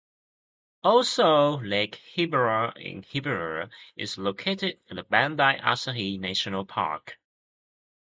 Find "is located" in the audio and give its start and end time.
3.95-4.79